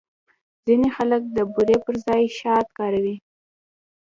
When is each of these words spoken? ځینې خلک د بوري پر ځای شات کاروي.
ځینې 0.65 0.87
خلک 0.95 1.21
د 1.35 1.37
بوري 1.53 1.77
پر 1.85 1.95
ځای 2.05 2.23
شات 2.39 2.67
کاروي. 2.77 3.15